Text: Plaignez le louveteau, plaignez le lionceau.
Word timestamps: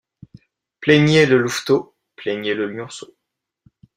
Plaignez 0.81 1.27
le 1.27 1.37
louveteau, 1.37 1.95
plaignez 2.15 2.55
le 2.55 2.65
lionceau. 2.65 3.13